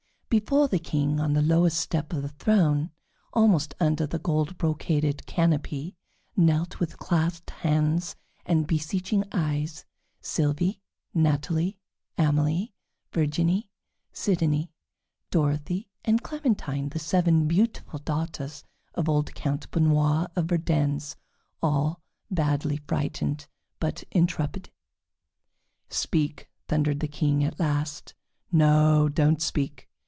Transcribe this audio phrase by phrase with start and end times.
[0.33, 2.91] Before the King, on the lowest step of the throne,
[3.33, 5.97] almost under the gold brocaded canopy,
[6.37, 9.83] knelt, with clasped hands and beseeching eyes,
[10.21, 10.79] Sylvie,
[11.13, 11.77] Natalie,
[12.17, 12.73] Amelie,
[13.11, 13.69] Virginie,
[14.13, 14.71] Sidonie,
[15.31, 18.63] Dorothée, and Clementine, the seven beautiful daughters
[18.93, 21.17] of old Count Benoît of Verdennes,
[21.61, 21.99] all
[22.29, 23.47] badly frightened,
[23.81, 24.69] but intrepid.
[25.89, 28.13] "Speak!" thundered the King at last.
[28.49, 29.89] "No, do not speak!